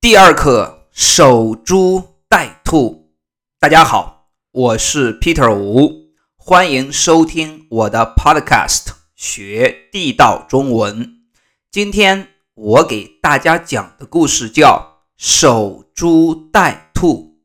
[0.00, 3.12] 第二课守株待兔。
[3.58, 11.26] 大家好，我是 Peter 吴，欢迎收听我的 Podcast 学地道中文。
[11.70, 17.36] 今天我给大家讲的故事叫《守株待兔》。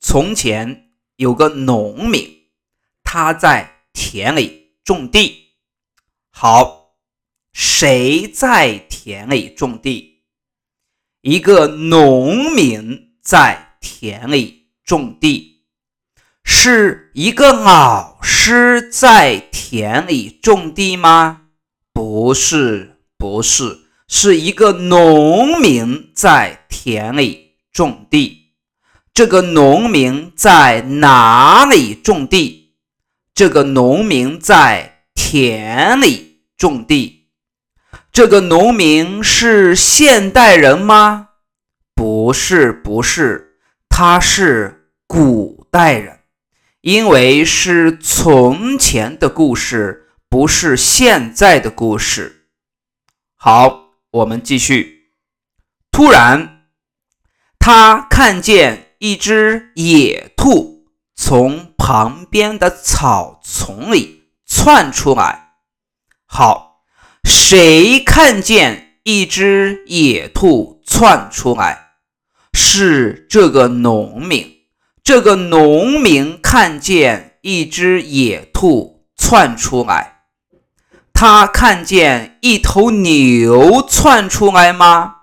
[0.00, 2.28] 从前有个农民，
[3.04, 5.52] 他在田里种地。
[6.32, 6.96] 好，
[7.52, 10.15] 谁在田里种地？
[11.28, 15.64] 一个农民在田里种地，
[16.44, 21.40] 是一个老师在田里种地吗？
[21.92, 28.52] 不是，不是，是一个农民在田里种地。
[29.12, 32.76] 这个农民在哪里种地？
[33.34, 37.14] 这个农民在田里种地。
[38.12, 41.25] 这个农民是现代人吗？
[42.26, 46.22] 不是，不是，他是古代人，
[46.80, 52.48] 因为是从前的故事，不是现在的故事。
[53.36, 55.12] 好，我们继续。
[55.92, 56.66] 突然，
[57.60, 65.52] 他看见一只野兔从旁边的草丛里窜出来。
[66.26, 66.82] 好。
[67.22, 71.84] 谁看见一只野兔窜出来？
[72.56, 74.52] 是这个农民。
[75.04, 80.22] 这个农民看见一只野兔窜出来。
[81.12, 85.14] 他看见一头牛窜出来吗？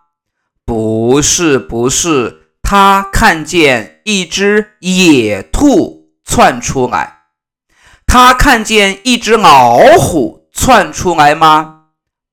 [0.64, 2.40] 不是，不是。
[2.62, 7.24] 他看见一只野兔窜出来。
[8.06, 11.88] 他看见一只老虎窜出来吗？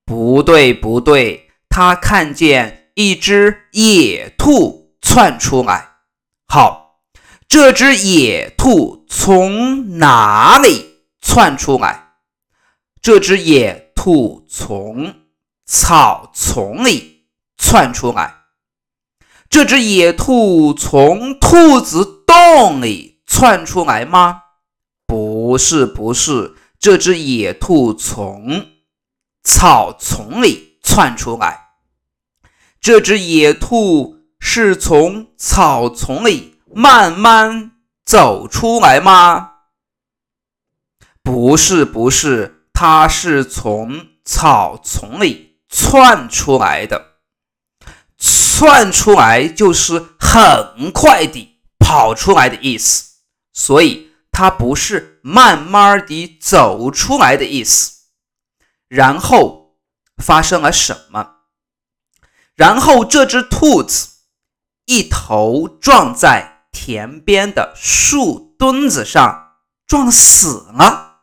[0.05, 5.89] 不对，不对，他看见一只野兔窜出来。
[6.47, 7.01] 好，
[7.47, 12.13] 这只野兔从哪里窜出来？
[13.01, 15.13] 这只野兔从
[15.65, 18.35] 草丛里窜出来。
[19.49, 24.43] 这只野兔从兔子洞里窜出来吗？
[25.05, 28.67] 不是，不是，这只野兔从。
[29.43, 31.69] 草丛里窜出来，
[32.79, 34.20] 这只野兔
[34.53, 37.71] 是从草丛里慢慢
[38.03, 39.51] 走出来吗？
[41.23, 47.13] 不是，不是，它是从草丛里窜出来的。
[48.17, 53.19] 窜出来就是很快地跑出来的意思，
[53.53, 58.01] 所以它不是慢慢地走出来的意思。
[58.89, 59.77] 然后
[60.21, 61.35] 发生了什么？
[62.53, 64.09] 然后这只兔子
[64.91, 69.53] 一头撞在田边的树墩子上，
[69.87, 71.21] 撞死了。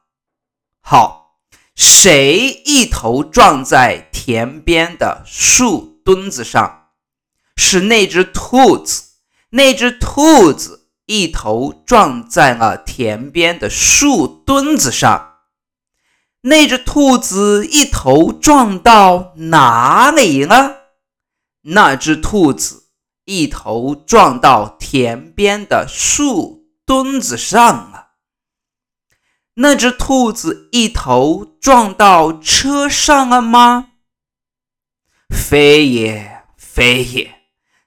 [0.81, 1.37] 好，
[1.75, 6.87] 谁一头撞在田边的树墩子上？
[7.57, 9.03] 是那只兔子。
[9.51, 15.41] 那只兔子一头撞在了田边的树墩子上。
[16.41, 20.77] 那只兔子一头撞到哪里了？
[21.65, 22.88] 那只兔子
[23.29, 28.13] 一头撞到田边的树墩子上了。
[29.57, 33.91] 那只兔子一头撞到车上了吗？
[35.29, 37.43] 非也，非也。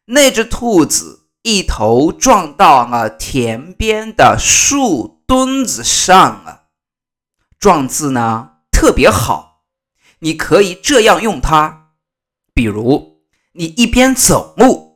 [0.06, 6.68] 那只兔子一头撞到了田边的树墩子上了。
[7.58, 9.64] 撞字呢特别好，
[10.20, 11.94] 你可以这样用它。
[12.54, 14.91] 比如，你一边走路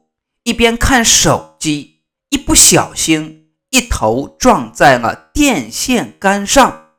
[0.45, 6.91] 一边看手机，一不小心一头撞在了电线杆上。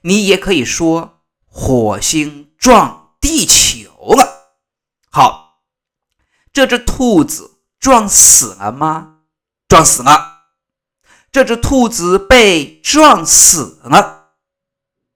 [0.00, 4.56] 你也可以说火星撞地球了。
[5.12, 5.60] 好，
[6.52, 9.18] 这只兔子撞死了吗？
[9.68, 10.46] 撞死了。
[11.30, 14.32] 这只兔子被撞死了。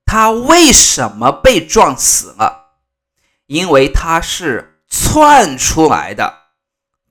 [0.04, 2.76] 它为什么被撞死了？
[3.46, 6.45] 因为它是窜出来的，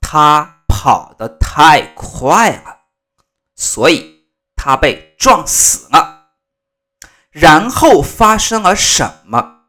[0.07, 2.81] 他跑得太快了，
[3.55, 6.27] 所以他被撞死了。
[7.31, 9.61] 然后发生了什么？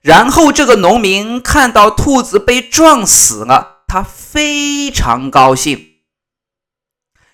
[0.00, 5.96] 然后这个农民看到兔子被撞死了，他非常高兴。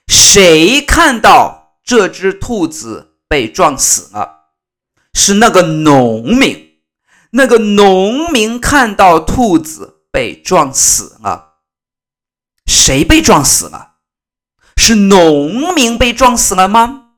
[0.08, 4.48] 谁看到这只兔子被撞死了？
[5.14, 6.80] 是那个农民，
[7.30, 11.55] 那个农民看到兔子被撞死了，
[12.86, 13.94] 谁被撞死了？
[14.76, 17.14] 是农民被撞死了吗？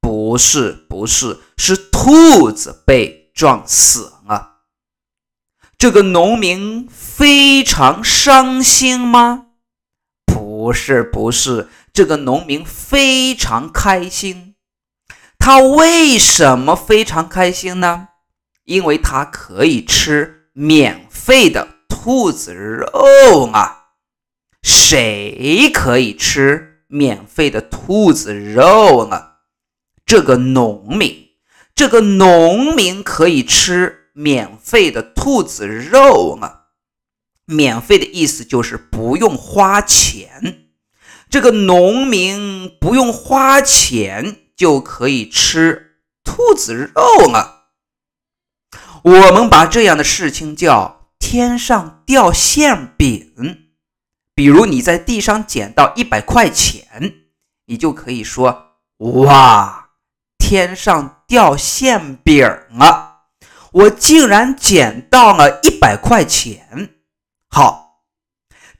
[0.00, 4.58] 不是，不是，是兔子被撞死了。
[5.76, 9.46] 这个农民非常伤心吗？
[10.24, 14.54] 不是，不是，这个农民非常开心。
[15.40, 18.10] 他为什么非常开心呢？
[18.62, 23.78] 因为他可以吃免费的兔子肉啊！
[24.90, 29.34] 谁可以吃免费的兔子肉呢？
[30.04, 31.28] 这个农民，
[31.76, 36.62] 这个农民可以吃免费的兔子肉吗？
[37.44, 40.70] 免费的意思就是不用花钱。
[41.30, 47.68] 这个农民不用花钱就可以吃兔子肉了。
[49.04, 53.68] 我们把这样的事情叫“天上掉馅饼”。
[54.40, 57.26] 比如你在地上捡到一百块钱，
[57.66, 58.78] 你就可以说
[59.20, 59.90] ：“哇，
[60.38, 63.24] 天上掉馅饼了！
[63.70, 66.94] 我竟然捡到了一百块钱。”
[67.52, 68.06] 好，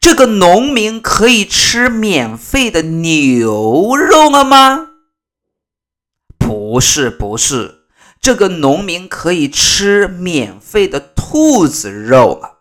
[0.00, 4.92] 这个农民可以吃免费的牛肉了吗？
[6.38, 7.82] 不是，不是，
[8.18, 12.59] 这个农民可以吃免费的兔子肉了。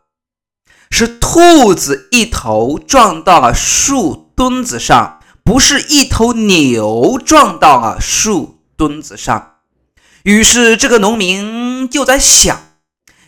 [0.89, 9.57] 是兔子一头撞到了树墩子上，不是一头牛撞到了树墩子上。
[10.23, 12.59] 于是这个农民就在想。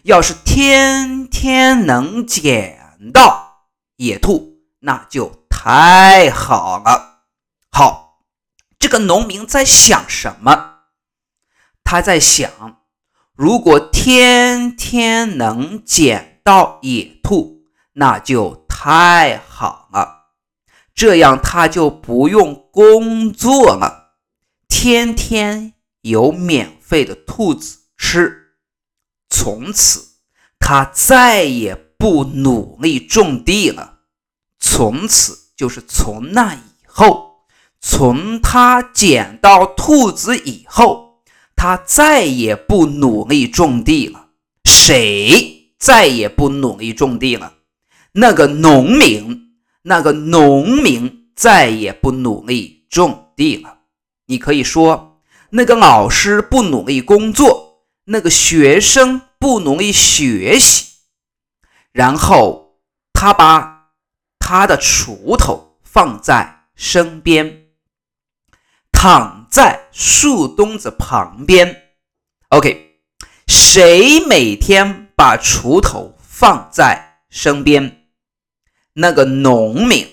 [0.03, 3.67] 要是天天能捡到
[3.97, 7.25] 野兔，那就太好了。
[7.71, 8.23] 好，
[8.79, 10.79] 这个农民在想什么？
[11.83, 12.49] 他在想，
[13.35, 20.31] 如果天天能捡到野兔，那就太好了。
[20.93, 24.15] 这样他就不用工作了，
[24.67, 28.55] 天天有免费的兔子吃。
[29.29, 30.17] 从此，
[30.59, 33.99] 他再也不努力种地了。
[34.59, 37.45] 从此，就是从那以后，
[37.79, 41.21] 从他捡到兔子以后，
[41.55, 44.27] 他再也不努力种地了。
[44.65, 47.55] 谁再也不努力种地了？
[48.13, 49.49] 那个农民。
[49.83, 53.79] 那个农民再也不努力种地了。
[54.27, 57.87] 你可以说，那个老师不努力工作。
[58.05, 60.85] 那个学生不努力学习，
[61.91, 62.79] 然后
[63.11, 63.93] 他把
[64.37, 67.69] 他的锄头放在身边，
[68.91, 71.93] 躺在树墩子旁边。
[72.49, 72.99] OK，
[73.47, 78.07] 谁每天把锄头放在身边？
[78.93, 80.07] 那个农民，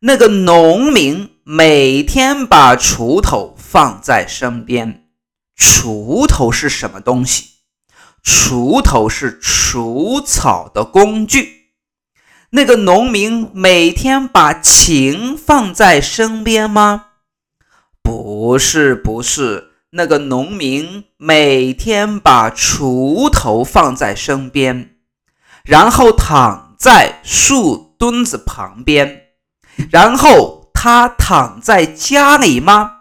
[0.00, 5.08] 那个农民每天把锄头放在身边。
[5.56, 7.50] 锄头是什么东西？
[8.24, 11.72] 锄头是除草的工具。
[12.50, 17.06] 那个农民每天把琴放在身边吗？
[18.02, 19.67] 不是，不是。
[19.90, 24.96] 那个农民每天把锄头放在身边，
[25.64, 29.24] 然后躺在树墩子旁边。
[29.90, 32.96] 然后他躺在家里吗？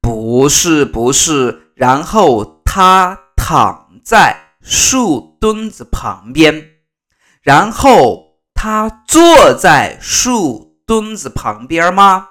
[0.00, 6.70] 不是不是，然后他躺在树墩子旁边，
[7.42, 12.28] 然后他坐在树墩子旁边吗？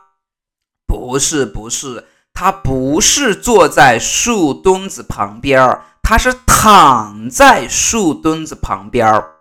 [0.87, 9.31] 不是不是，他不是坐在树墩子旁边儿，他是躺在树墩子旁边儿。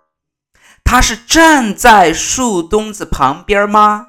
[0.84, 4.08] 他是站在树墩子旁边吗？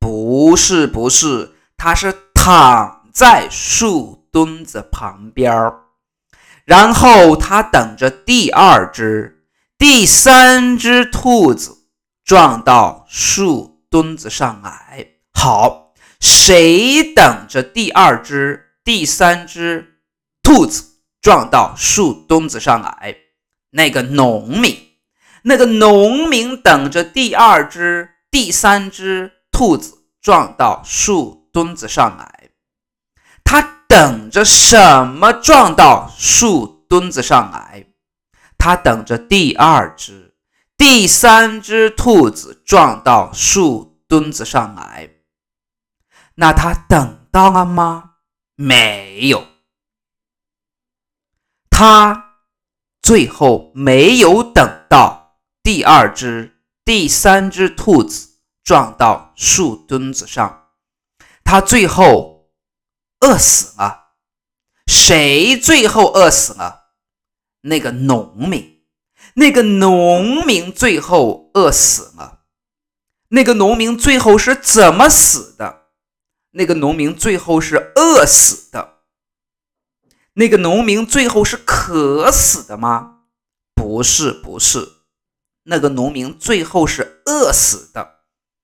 [0.00, 3.00] 不是不是，他是躺。
[3.12, 5.80] 在树墩子旁边儿，
[6.64, 9.44] 然后他等着第二只、
[9.76, 11.76] 第三只兔子
[12.24, 15.08] 撞到树墩子上来。
[15.34, 15.91] 好，
[16.22, 19.98] 谁等着第二只、第三只
[20.40, 20.84] 兔子
[21.20, 23.16] 撞到树墩子上来？
[23.70, 24.76] 那个农民，
[25.42, 32.50] 那个农民等着第二只、第三只兔子撞到树墩子上来。
[33.42, 37.86] 他等着什么撞到树墩子上来？
[38.56, 40.34] 他等着第二只、
[40.76, 45.10] 第三只兔子撞到树墩子上来。
[46.34, 48.14] 那他等到了吗？
[48.56, 49.46] 没有。
[51.70, 52.36] 他
[53.02, 60.68] 最后没有等到第二只、第三只兔子撞到树墩子上，
[61.42, 62.52] 他最后
[63.20, 64.12] 饿死了。
[64.86, 66.92] 谁最后饿死了？
[67.62, 68.84] 那个农民，
[69.34, 72.44] 那个农民最后饿死了。
[73.28, 75.81] 那个农民最后是怎么死的？
[76.52, 79.00] 那个农民最后是饿死的。
[80.34, 83.24] 那个农民最后是渴死的吗？
[83.74, 85.02] 不是，不是。
[85.64, 88.20] 那个农民最后是饿死的。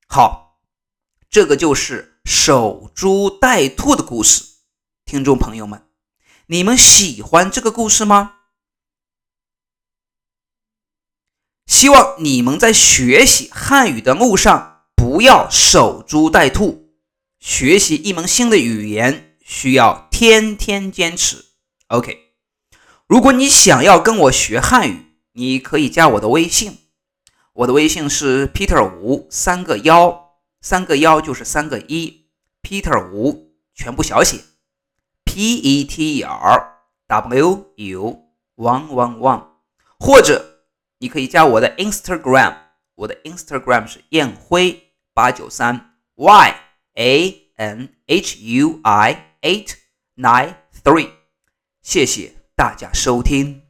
[0.09, 0.61] 好，
[1.29, 4.45] 这个就是守株待兔的故事。
[5.05, 5.87] 听众朋友们，
[6.47, 8.37] 你们喜欢这个故事吗？
[11.67, 16.88] 希望你们在学习汉语的路上不要守株待兔。
[17.49, 21.47] 学习一门新的语言需要天天坚持。
[21.87, 22.35] OK，
[23.07, 26.77] 如果你想要跟我学汉语，你可以加我的微信。
[27.55, 32.27] 我的微信是 Peter 吴三个幺，三个幺就是三个一
[32.63, 34.41] ，Peter 吴全部小写
[35.25, 38.25] ，P E T E R W U
[38.57, 39.47] one one one，
[39.99, 40.67] 或者
[40.99, 42.59] 你可以加我的 Instagram，
[42.97, 46.68] 我的 Instagram 是燕辉八九三 Y
[46.99, 49.77] A N H U I eight
[50.17, 51.11] nine three，
[51.81, 53.68] 谢谢大家收听。